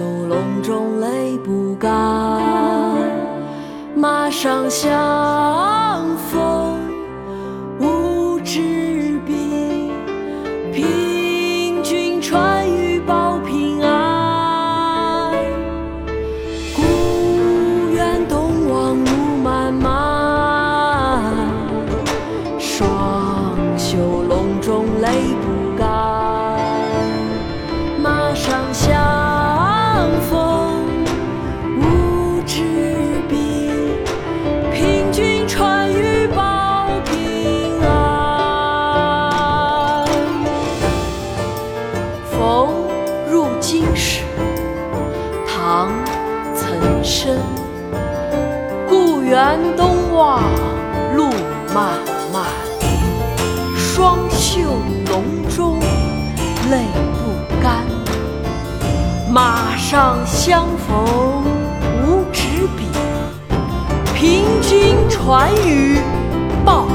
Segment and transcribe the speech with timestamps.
[0.00, 1.90] 酒笼中泪不干，
[3.94, 4.88] 马上相
[6.16, 6.79] 逢。
[48.88, 50.42] 故园东望
[51.14, 51.28] 路
[51.74, 51.98] 漫
[52.32, 52.44] 漫，
[53.76, 54.60] 双袖
[55.10, 55.22] 龙
[55.54, 55.78] 钟
[56.70, 57.84] 泪不干。
[59.30, 61.44] 马上相逢
[62.04, 62.84] 无纸笔，
[64.14, 66.00] 凭君传语
[66.64, 66.88] 报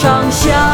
[0.00, 0.69] 上下。